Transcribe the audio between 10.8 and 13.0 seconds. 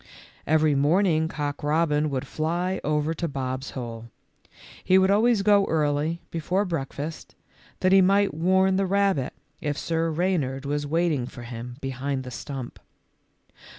waiting for him behind the stump.